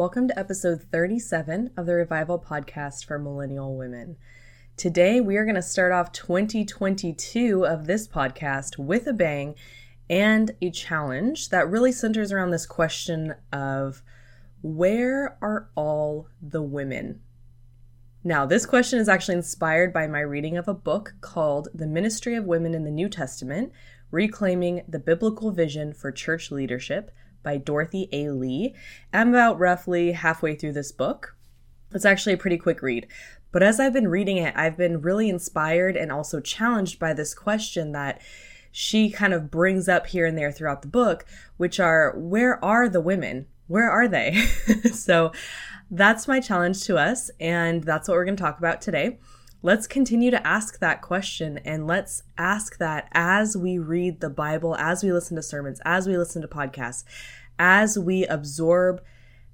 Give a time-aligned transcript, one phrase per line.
[0.00, 4.16] Welcome to episode 37 of the Revival Podcast for Millennial Women.
[4.74, 9.56] Today, we are going to start off 2022 of this podcast with a bang
[10.08, 14.02] and a challenge that really centers around this question of
[14.62, 17.20] where are all the women?
[18.24, 22.36] Now, this question is actually inspired by my reading of a book called The Ministry
[22.36, 23.70] of Women in the New Testament
[24.10, 27.10] Reclaiming the Biblical Vision for Church Leadership
[27.42, 28.30] by Dorothy A.
[28.30, 28.74] Lee.
[29.12, 31.36] I'm about roughly halfway through this book.
[31.92, 33.06] It's actually a pretty quick read.
[33.52, 37.34] But as I've been reading it, I've been really inspired and also challenged by this
[37.34, 38.20] question that
[38.72, 41.24] she kind of brings up here and there throughout the book,
[41.56, 43.46] which are where are the women?
[43.66, 44.34] Where are they?
[44.92, 45.32] so
[45.90, 49.18] that's my challenge to us, and that's what we're going to talk about today.
[49.62, 54.74] Let's continue to ask that question and let's ask that as we read the Bible,
[54.76, 57.04] as we listen to sermons, as we listen to podcasts,
[57.62, 59.02] as we absorb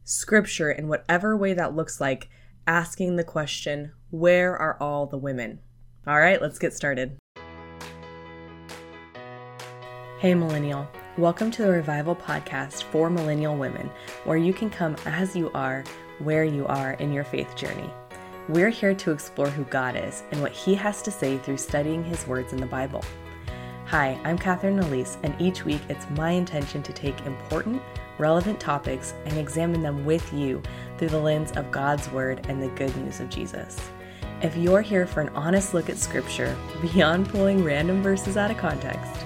[0.04, 2.28] scripture in whatever way that looks like,
[2.64, 5.58] asking the question, where are all the women?
[6.06, 7.18] All right, let's get started.
[10.20, 10.88] Hey, Millennial.
[11.18, 13.90] Welcome to the Revival Podcast for Millennial Women,
[14.22, 15.82] where you can come as you are,
[16.20, 17.90] where you are in your faith journey.
[18.48, 22.04] We're here to explore who God is and what He has to say through studying
[22.04, 23.02] His words in the Bible.
[23.90, 27.80] Hi, I'm Catherine Elise, and each week it's my intention to take important,
[28.18, 30.60] relevant topics and examine them with you
[30.98, 33.78] through the lens of God's Word and the good news of Jesus.
[34.42, 38.56] If you're here for an honest look at Scripture, beyond pulling random verses out of
[38.56, 39.24] context,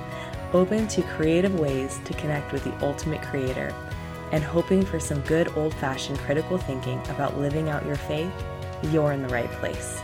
[0.53, 3.75] open to creative ways to connect with the ultimate Creator,
[4.31, 8.31] and hoping for some good old fashioned critical thinking about living out your faith,
[8.93, 10.03] you're in the right place.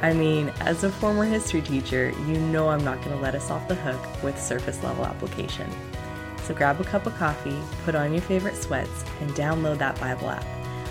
[0.00, 3.50] I mean, as a former history teacher, you know I'm not going to let us
[3.50, 5.68] off the hook with surface level application.
[6.44, 10.30] So grab a cup of coffee, put on your favorite sweats, and download that Bible
[10.30, 10.46] app.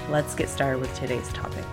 [0.09, 1.63] Let's get started with today's topic.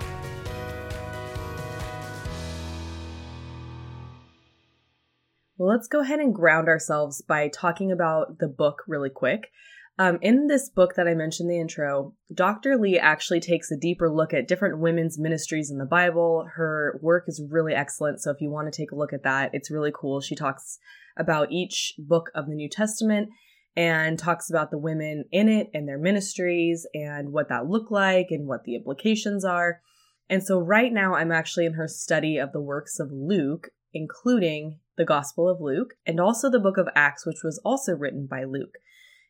[5.59, 9.51] Well, let's go ahead and ground ourselves by talking about the book really quick.
[9.97, 12.77] Um, in this book that I mentioned in the intro, Dr.
[12.77, 16.49] Lee actually takes a deeper look at different women's ministries in the Bible.
[16.57, 18.21] Her work is really excellent.
[18.21, 20.21] So if you want to take a look at that, it's really cool.
[20.21, 20.79] She talks
[21.17, 23.29] about each book of the New Testament
[23.77, 28.29] and talks about the women in it and their ministries and what that looked like
[28.31, 29.81] and what the implications are.
[30.29, 34.81] And so right now I'm actually in her study of the works of Luke, including
[34.97, 38.43] the Gospel of Luke and also the book of Acts, which was also written by
[38.43, 38.75] Luke.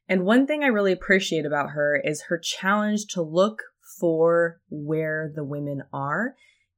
[0.09, 3.63] And one thing I really appreciate about her is her challenge to look
[3.99, 6.35] for where the women are,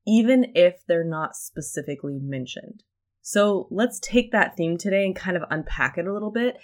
[0.07, 2.83] even if they're not specifically mentioned.
[3.23, 6.59] So let's take that theme today and kind of unpack it a little bit.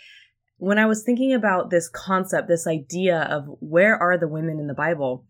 [0.59, 4.69] When I was thinking about this concept, this idea of where are the women in
[4.69, 5.27] the Bible,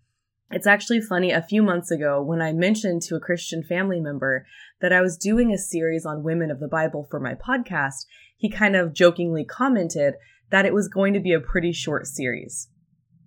[0.50, 1.30] it's actually funny.
[1.30, 4.44] A few months ago, when I mentioned to a Christian family member
[4.82, 8.04] that I was doing a series on women of the Bible for my podcast,
[8.36, 10.14] he kind of jokingly commented
[10.52, 12.68] that it was going to be a pretty short series.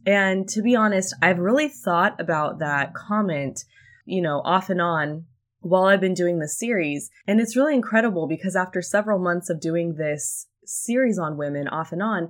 [0.06, 3.66] And to be honest, I've really thought about that comment,
[4.06, 5.26] you know, off and on
[5.62, 7.10] while I've been doing this series.
[7.28, 11.92] And it's really incredible because after several months of doing this series on women off
[11.92, 12.30] and on,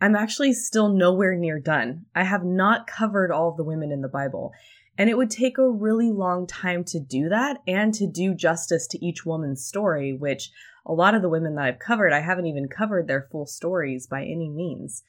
[0.00, 2.04] I'm actually still nowhere near done.
[2.14, 4.52] I have not covered all of the women in the Bible.
[4.96, 8.86] And it would take a really long time to do that and to do justice
[8.88, 10.50] to each woman's story, which
[10.86, 14.06] a lot of the women that I've covered, I haven't even covered their full stories
[14.06, 15.02] by any means.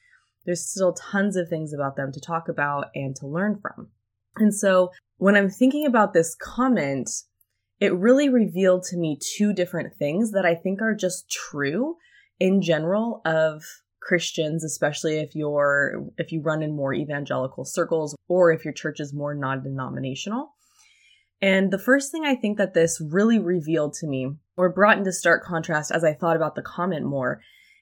[0.44, 3.88] There's still tons of things about them to talk about and to learn from.
[4.36, 7.10] And so when I'm thinking about this comment,
[7.80, 11.96] it really revealed to me two different things that I think are just true
[12.40, 13.62] in general of
[14.00, 19.00] Christians, especially if you're if you run in more evangelical circles or if your church
[19.00, 20.54] is more non-denominational.
[21.40, 25.12] And the first thing I think that this really revealed to me or brought into
[25.12, 27.40] stark contrast as I thought about the comment more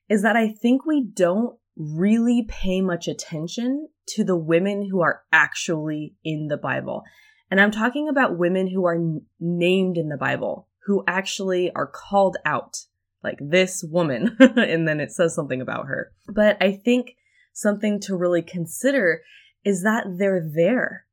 [0.09, 5.23] is that I think we don't really pay much attention to the women who are
[5.33, 7.03] actually in the Bible.
[7.51, 11.87] And I'm talking about women who are n- named in the Bible, who actually are
[11.87, 12.85] called out
[13.25, 16.13] like this woman, and then it says something about her.
[16.29, 17.17] But I think
[17.53, 19.23] something to really consider
[19.65, 21.07] is that they're there.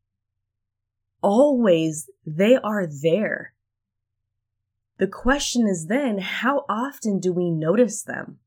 [1.22, 3.53] Always, they are there.
[5.04, 8.40] The question is then, how often do we notice them?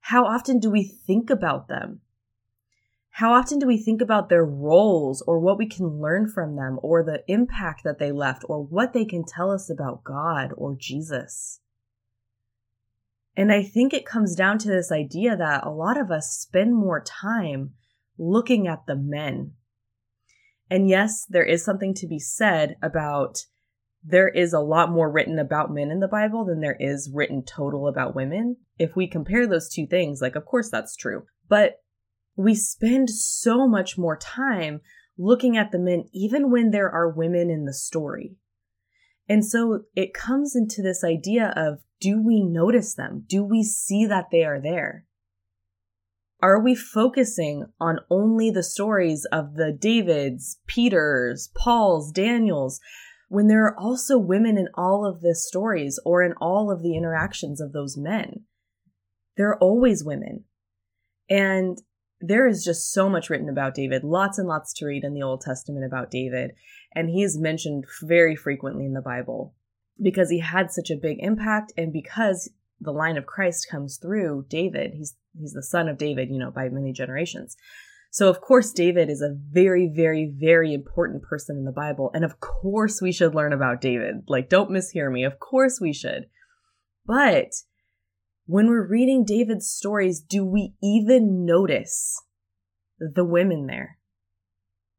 [0.00, 2.02] How often do we think about them?
[3.12, 6.78] How often do we think about their roles or what we can learn from them
[6.82, 10.76] or the impact that they left or what they can tell us about God or
[10.78, 11.60] Jesus?
[13.34, 16.74] And I think it comes down to this idea that a lot of us spend
[16.74, 17.72] more time
[18.18, 19.52] looking at the men.
[20.68, 23.46] And yes, there is something to be said about
[24.02, 27.44] there is a lot more written about men in the Bible than there is written
[27.44, 28.56] total about women.
[28.78, 31.24] If we compare those two things, like, of course that's true.
[31.48, 31.82] But
[32.36, 34.80] we spend so much more time
[35.18, 38.36] looking at the men, even when there are women in the story.
[39.28, 43.24] And so it comes into this idea of do we notice them?
[43.28, 45.04] Do we see that they are there?
[46.42, 52.80] Are we focusing on only the stories of the Davids, Peters, Pauls, Daniels,
[53.30, 56.96] when there are also women in all of the stories or in all of the
[56.96, 58.40] interactions of those men?
[59.36, 60.44] There are always women.
[61.30, 61.80] And
[62.20, 65.22] there is just so much written about David, lots and lots to read in the
[65.22, 66.54] Old Testament about David.
[66.92, 69.54] And he is mentioned very frequently in the Bible
[70.02, 72.50] because he had such a big impact and because
[72.80, 74.94] the line of Christ comes through David.
[74.94, 77.56] He's he's the son of David, you know, by many generations.
[78.10, 82.24] So of course David is a very very very important person in the Bible and
[82.24, 84.24] of course we should learn about David.
[84.28, 85.24] Like don't mishear me.
[85.24, 86.26] Of course we should.
[87.06, 87.52] But
[88.46, 92.20] when we're reading David's stories, do we even notice
[92.98, 93.98] the women there?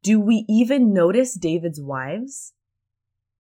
[0.04, 2.54] Do we even notice David's wives?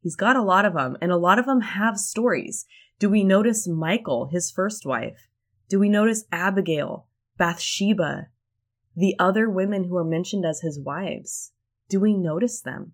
[0.01, 2.65] He's got a lot of them, and a lot of them have stories.
[2.99, 5.29] Do we notice Michal, his first wife?
[5.69, 7.07] Do we notice Abigail,
[7.37, 8.27] Bathsheba,
[8.95, 11.51] the other women who are mentioned as his wives?
[11.89, 12.93] Do we notice them?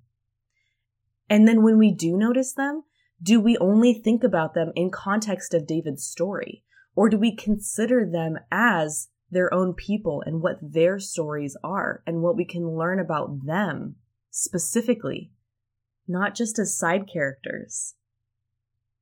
[1.29, 2.83] And then when we do notice them,
[3.21, 6.63] do we only think about them in context of David's story?
[6.95, 12.21] Or do we consider them as their own people and what their stories are and
[12.21, 13.95] what we can learn about them
[14.31, 15.31] specifically,
[16.07, 17.95] not just as side characters?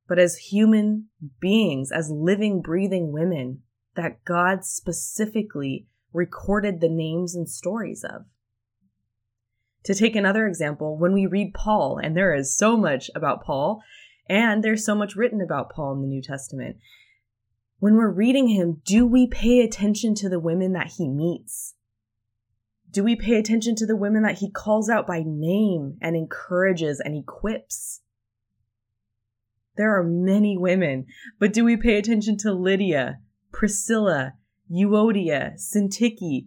[0.08, 1.06] but as human
[1.40, 3.62] beings, as living, breathing women
[3.94, 8.24] that God specifically recorded the names and stories of.
[9.84, 13.82] To take another example, when we read Paul, and there is so much about Paul,
[14.28, 16.76] and there's so much written about Paul in the New Testament,
[17.78, 21.74] when we're reading him, do we pay attention to the women that he meets?
[22.90, 26.98] Do we pay attention to the women that he calls out by name and encourages
[26.98, 28.00] and equips?
[29.76, 31.06] There are many women,
[31.38, 33.18] but do we pay attention to Lydia,
[33.52, 34.32] Priscilla,
[34.70, 36.46] Euodia, Syntyche,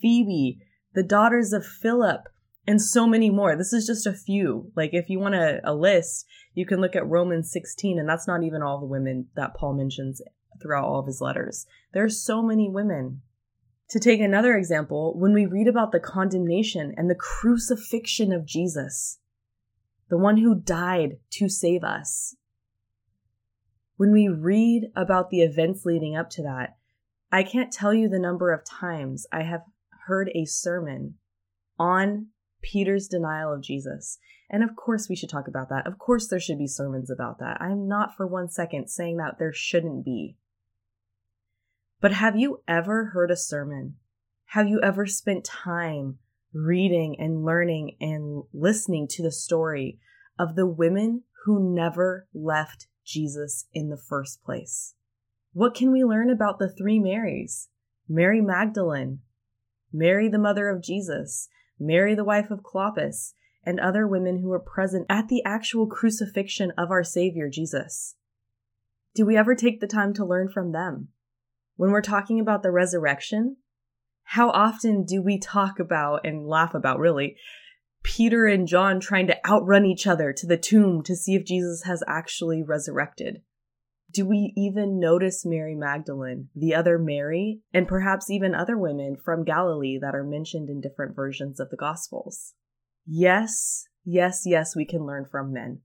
[0.00, 0.60] Phoebe,
[0.94, 2.22] the daughters of Philip,
[2.66, 3.56] and so many more.
[3.56, 4.72] This is just a few.
[4.74, 8.26] Like, if you want a, a list, you can look at Romans 16, and that's
[8.26, 10.20] not even all the women that Paul mentions
[10.60, 11.66] throughout all of his letters.
[11.92, 13.22] There are so many women.
[13.90, 19.18] To take another example, when we read about the condemnation and the crucifixion of Jesus,
[20.08, 22.34] the one who died to save us,
[23.96, 26.75] when we read about the events leading up to that,
[27.30, 29.62] I can't tell you the number of times I have
[30.06, 31.14] heard a sermon
[31.78, 32.28] on
[32.62, 34.18] Peter's denial of Jesus.
[34.48, 35.86] And of course, we should talk about that.
[35.86, 37.60] Of course, there should be sermons about that.
[37.60, 40.36] I'm not for one second saying that there shouldn't be.
[42.00, 43.96] But have you ever heard a sermon?
[44.50, 46.18] Have you ever spent time
[46.52, 49.98] reading and learning and listening to the story
[50.38, 54.95] of the women who never left Jesus in the first place?
[55.56, 57.70] What can we learn about the three Marys?
[58.06, 59.20] Mary Magdalene,
[59.90, 61.48] Mary the mother of Jesus,
[61.80, 63.32] Mary the wife of Clopas,
[63.64, 68.16] and other women who were present at the actual crucifixion of our Savior Jesus.
[69.14, 71.08] Do we ever take the time to learn from them?
[71.76, 73.56] When we're talking about the resurrection,
[74.24, 77.38] how often do we talk about and laugh about really
[78.02, 81.84] Peter and John trying to outrun each other to the tomb to see if Jesus
[81.84, 83.40] has actually resurrected?
[84.16, 89.44] Do we even notice Mary Magdalene, the other Mary, and perhaps even other women from
[89.44, 92.54] Galilee that are mentioned in different versions of the Gospels?
[93.04, 95.82] Yes, yes, yes, we can learn from men.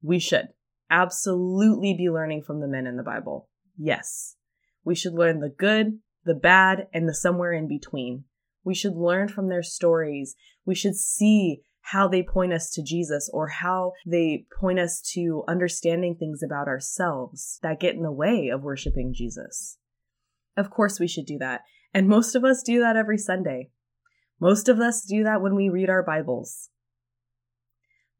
[0.00, 0.50] We should
[0.88, 3.48] absolutely be learning from the men in the Bible.
[3.76, 4.36] Yes.
[4.84, 8.22] We should learn the good, the bad, and the somewhere in between.
[8.62, 10.36] We should learn from their stories.
[10.64, 11.62] We should see
[11.92, 16.68] how they point us to Jesus or how they point us to understanding things about
[16.68, 19.78] ourselves that get in the way of worshiping Jesus.
[20.54, 21.62] Of course, we should do that.
[21.94, 23.70] And most of us do that every Sunday.
[24.38, 26.68] Most of us do that when we read our Bibles.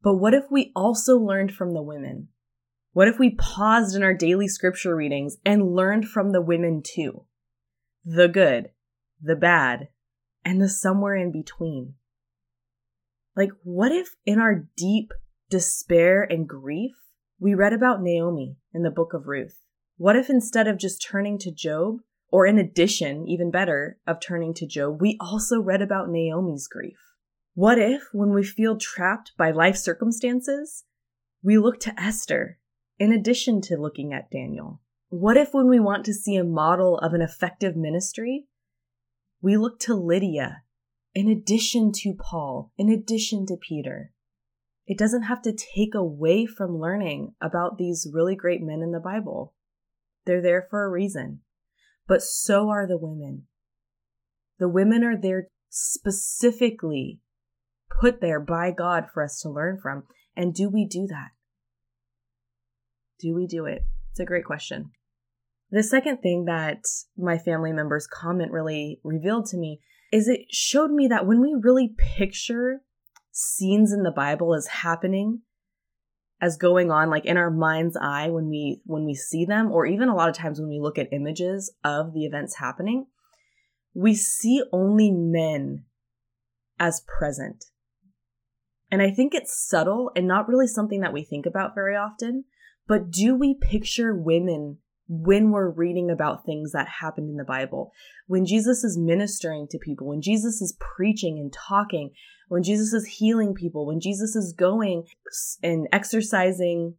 [0.01, 2.29] But what if we also learned from the women?
[2.93, 7.25] What if we paused in our daily scripture readings and learned from the women too?
[8.03, 8.71] The good,
[9.21, 9.89] the bad,
[10.43, 11.93] and the somewhere in between.
[13.35, 15.11] Like, what if in our deep
[15.49, 16.95] despair and grief,
[17.39, 19.61] we read about Naomi in the book of Ruth?
[19.97, 21.99] What if instead of just turning to Job,
[22.31, 26.97] or in addition, even better, of turning to Job, we also read about Naomi's grief?
[27.53, 30.85] What if, when we feel trapped by life circumstances,
[31.43, 32.59] we look to Esther
[32.97, 34.81] in addition to looking at Daniel?
[35.09, 38.47] What if, when we want to see a model of an effective ministry,
[39.41, 40.63] we look to Lydia
[41.19, 44.13] in addition to Paul, in addition to Peter?
[44.87, 49.01] It doesn't have to take away from learning about these really great men in the
[49.01, 49.53] Bible.
[50.25, 51.41] They're there for a reason.
[52.07, 53.47] But so are the women.
[54.59, 57.19] The women are there specifically
[57.99, 60.03] put there by God for us to learn from.
[60.37, 61.31] And do we do that?
[63.19, 63.81] Do we do it?
[64.11, 64.91] It's a great question.
[65.69, 66.85] The second thing that
[67.17, 71.55] my family members' comment really revealed to me is it showed me that when we
[71.59, 72.81] really picture
[73.31, 75.41] scenes in the Bible as happening,
[76.41, 79.85] as going on like in our mind's eye when we when we see them or
[79.85, 83.07] even a lot of times when we look at images of the events happening,
[83.93, 85.85] we see only men
[86.79, 87.65] as present.
[88.91, 92.45] And I think it's subtle and not really something that we think about very often.
[92.87, 97.91] But do we picture women when we're reading about things that happened in the Bible?
[98.27, 102.11] When Jesus is ministering to people, when Jesus is preaching and talking,
[102.47, 105.05] when Jesus is healing people, when Jesus is going
[105.63, 106.95] and exorcising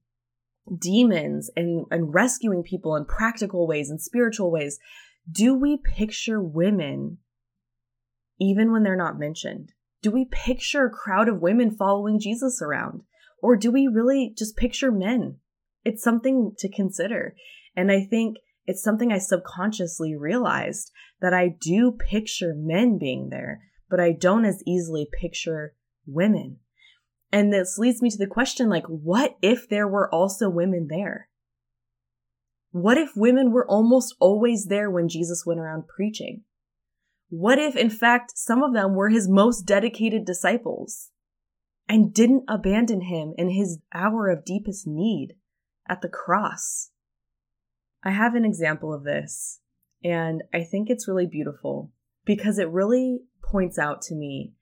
[0.79, 4.79] demons and, and rescuing people in practical ways and spiritual ways,
[5.31, 7.19] do we picture women
[8.41, 9.73] even when they're not mentioned?
[10.03, 13.03] Do we picture a crowd of women following Jesus around?
[13.43, 15.37] Or do we really just picture men?
[15.85, 17.35] It's something to consider.
[17.77, 18.37] And I think
[18.67, 24.45] it's something I subconsciously realized that I do picture men being there, but I don't
[24.45, 25.75] as easily picture
[26.07, 26.59] women.
[27.33, 31.29] And this leads me to the question like, what if there were also women there?
[32.73, 36.43] What if women were almost always there when Jesus went around preaching?
[37.29, 41.11] What if, in fact, some of them were his most dedicated disciples
[41.89, 45.35] and didn't abandon him in his hour of deepest need
[45.89, 46.91] at the cross?
[48.03, 49.61] I have an example of this,
[50.03, 51.93] and I think it's really beautiful
[52.25, 54.53] because it really points out to me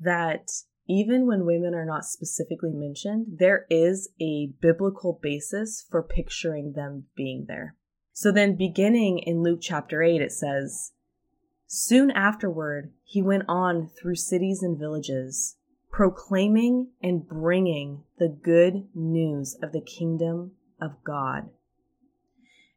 [0.00, 0.48] that
[0.88, 7.04] even when women are not specifically mentioned, there is a biblical basis for picturing them
[7.14, 7.74] being there.
[8.12, 10.92] So then, beginning in Luke chapter 8, it says,
[11.66, 15.56] Soon afterward, he went on through cities and villages,
[15.92, 21.50] proclaiming and bringing the good news of the kingdom of God.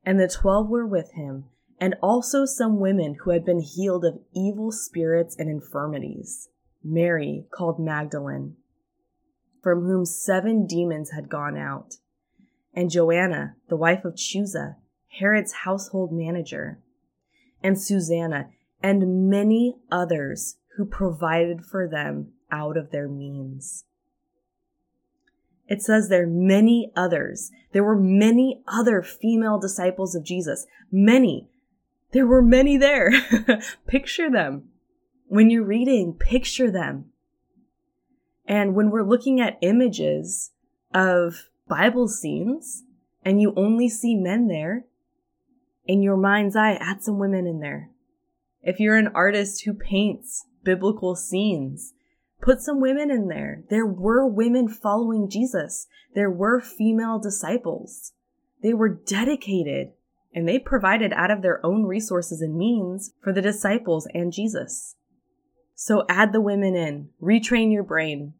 [0.03, 1.45] And the twelve were with him,
[1.79, 6.49] and also some women who had been healed of evil spirits and infirmities.
[6.83, 8.55] Mary, called Magdalene,
[9.61, 11.97] from whom seven demons had gone out,
[12.73, 14.77] and Joanna, the wife of Chuza,
[15.19, 16.79] Herod's household manager,
[17.61, 18.49] and Susanna,
[18.81, 23.85] and many others who provided for them out of their means.
[25.71, 27.49] It says there are many others.
[27.71, 30.67] There were many other female disciples of Jesus.
[30.91, 31.47] Many.
[32.11, 33.09] There were many there.
[33.87, 34.65] picture them.
[35.27, 37.05] When you're reading, picture them.
[38.45, 40.51] And when we're looking at images
[40.93, 42.83] of Bible scenes
[43.23, 44.83] and you only see men there,
[45.85, 47.89] in your mind's eye, add some women in there.
[48.61, 51.93] If you're an artist who paints biblical scenes,
[52.41, 53.63] put some women in there.
[53.69, 55.87] There were women following Jesus.
[56.13, 58.13] There were female disciples.
[58.61, 59.89] They were dedicated
[60.33, 64.95] and they provided out of their own resources and means for the disciples and Jesus.
[65.75, 68.33] So add the women in, retrain your brain.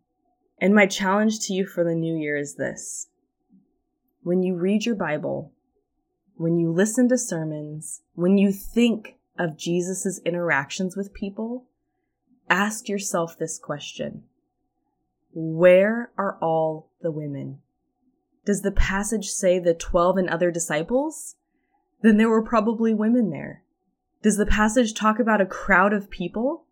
[0.59, 3.07] And my challenge to you for the new year is this.
[4.21, 5.51] When you read your Bible,
[6.35, 11.65] when you listen to sermons, when you think of Jesus' interactions with people,
[12.51, 14.23] ask yourself this question
[15.33, 17.59] Where are all the women?
[18.45, 21.35] Does the passage say the 12 and other disciples?
[22.01, 23.63] Then there were probably women there.
[24.21, 26.65] Does the passage talk about a crowd of people?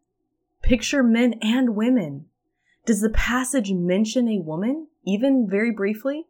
[0.62, 2.26] Picture men and women.
[2.86, 6.26] Does the passage mention a woman, even very briefly?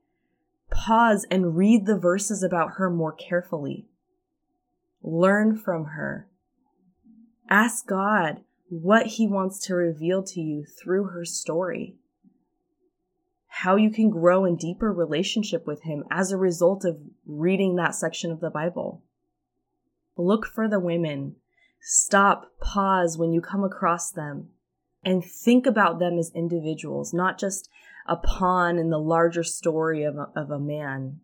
[0.70, 3.88] Pause and read the verses about her more carefully.
[5.02, 6.28] Learn from her.
[7.50, 11.96] Ask God what He wants to reveal to you through her story.
[13.48, 17.96] How you can grow in deeper relationship with Him as a result of reading that
[17.96, 19.02] section of the Bible.
[20.16, 21.36] Look for the women.
[21.82, 24.50] Stop, pause when you come across them,
[25.04, 27.70] and think about them as individuals, not just
[28.06, 31.22] a pawn in the larger story of a, of a man.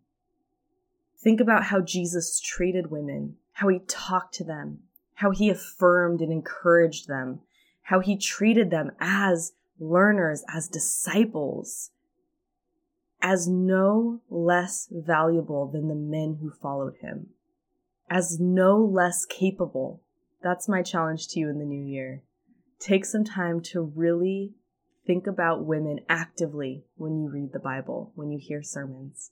[1.18, 4.80] Think about how Jesus treated women, how he talked to them,
[5.16, 7.40] how he affirmed and encouraged them,
[7.82, 11.90] how he treated them as learners, as disciples,
[13.20, 17.28] as no less valuable than the men who followed him,
[18.10, 20.02] as no less capable.
[20.42, 22.22] That's my challenge to you in the new year.
[22.78, 24.52] Take some time to really
[25.06, 29.30] think about women actively when you read the Bible, when you hear sermons.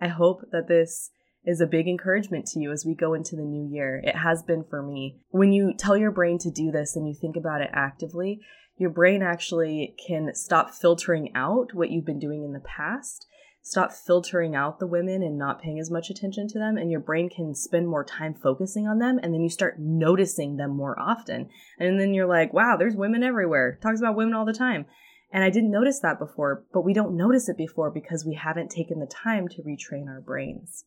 [0.00, 1.10] I hope that this
[1.44, 4.00] is a big encouragement to you as we go into the new year.
[4.04, 5.18] It has been for me.
[5.30, 8.40] When you tell your brain to do this and you think about it actively,
[8.76, 13.26] your brain actually can stop filtering out what you've been doing in the past,
[13.60, 17.00] stop filtering out the women and not paying as much attention to them, and your
[17.00, 20.98] brain can spend more time focusing on them, and then you start noticing them more
[20.98, 21.48] often.
[21.78, 23.78] And then you're like, wow, there's women everywhere.
[23.82, 24.86] Talks about women all the time.
[25.32, 28.70] And I didn't notice that before, but we don't notice it before because we haven't
[28.70, 30.84] taken the time to retrain our brains.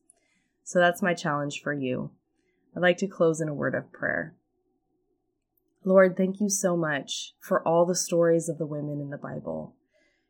[0.66, 2.10] So that's my challenge for you.
[2.76, 4.36] I'd like to close in a word of prayer.
[5.86, 9.76] Lord, thank you so much for all the stories of the women in the Bible.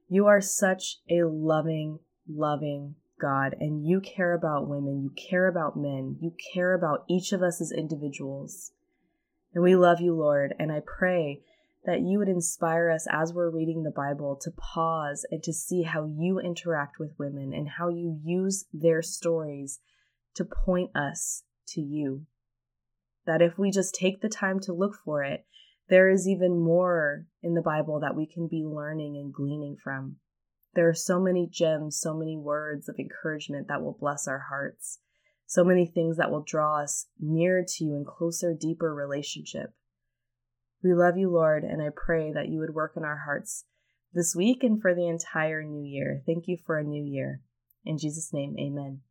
[0.10, 5.78] You are such a loving, loving God, and you care about women, you care about
[5.78, 8.74] men, you care about each of us as individuals.
[9.54, 11.44] And we love you, Lord, and I pray
[11.86, 15.84] that you would inspire us as we're reading the Bible to pause and to see
[15.84, 19.80] how you interact with women and how you use their stories
[20.36, 22.26] to point us to you.
[23.26, 25.46] That if we just take the time to look for it,
[25.90, 30.18] there is even more in the Bible that we can be learning and gleaning from.
[30.74, 35.00] There are so many gems, so many words of encouragement that will bless our hearts,
[35.46, 39.74] so many things that will draw us nearer to you in closer, deeper relationship.
[40.84, 43.66] We love you, Lord, and I pray that you would work in our hearts
[44.14, 46.22] this week and for the entire new year.
[46.26, 47.42] Thank you for a new year.
[47.86, 49.02] In Jesus' name, amen.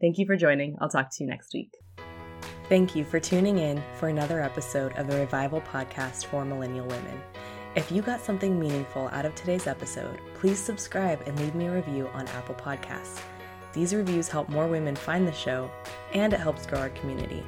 [0.00, 0.76] Thank you for joining.
[0.80, 1.74] I'll talk to you next week.
[2.68, 7.20] Thank you for tuning in for another episode of the Revival Podcast for Millennial Women.
[7.74, 11.74] If you got something meaningful out of today's episode, please subscribe and leave me a
[11.74, 13.20] review on Apple Podcasts.
[13.72, 15.70] These reviews help more women find the show,
[16.12, 17.44] and it helps grow our community.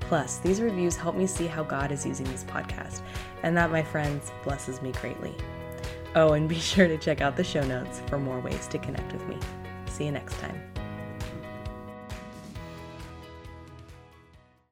[0.00, 3.02] Plus, these reviews help me see how God is using this podcast,
[3.42, 5.34] and that, my friends, blesses me greatly.
[6.14, 9.12] Oh, and be sure to check out the show notes for more ways to connect
[9.12, 9.38] with me.
[9.86, 10.60] See you next time.